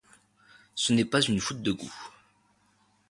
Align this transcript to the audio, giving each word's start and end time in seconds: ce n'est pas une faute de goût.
ce 0.73 0.93
n'est 0.93 1.05
pas 1.05 1.21
une 1.21 1.39
faute 1.39 1.61
de 1.61 1.71
goût. 1.73 1.93